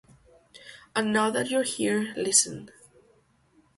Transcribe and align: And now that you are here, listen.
And 0.95 1.13
now 1.13 1.29
that 1.29 1.51
you 1.51 1.59
are 1.59 1.61
here, 1.61 2.11
listen. 2.17 2.71